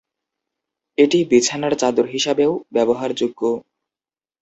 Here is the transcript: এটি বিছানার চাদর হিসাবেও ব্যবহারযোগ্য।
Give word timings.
এটি 0.97 1.19
বিছানার 1.31 1.73
চাদর 1.81 2.05
হিসাবেও 2.07 2.51
ব্যবহারযোগ্য। 2.73 3.41